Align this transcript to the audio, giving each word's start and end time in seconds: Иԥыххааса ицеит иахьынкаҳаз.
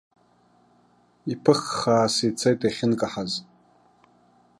Иԥыххааса 1.31 2.21
ицеит 2.29 2.59
иахьынкаҳаз. 2.63 3.31